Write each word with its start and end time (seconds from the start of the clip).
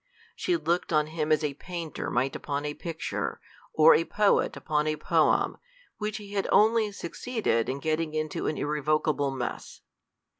She 0.35 0.57
looked 0.57 0.91
on 0.91 1.05
him 1.13 1.31
as 1.31 1.43
a 1.43 1.53
painter 1.53 2.09
might 2.09 2.35
upon 2.35 2.65
a 2.65 2.73
picture, 2.73 3.39
or 3.71 3.93
a 3.93 4.03
poet 4.03 4.57
upon 4.57 4.87
a 4.87 4.95
poem, 4.95 5.59
which 5.99 6.17
he 6.17 6.33
had 6.33 6.47
only 6.51 6.91
succeeded 6.91 7.69
in 7.69 7.77
getting 7.77 8.15
into 8.15 8.47
an 8.47 8.57
irrecoverable 8.57 9.29
mess. 9.29 9.81